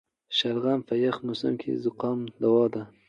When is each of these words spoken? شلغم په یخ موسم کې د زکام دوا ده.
شلغم 0.37 0.79
په 0.87 0.93
یخ 1.03 1.15
موسم 1.27 1.53
کې 1.61 1.69
د 1.73 1.77
زکام 1.85 2.19
دوا 2.41 2.63
ده. 2.73 2.83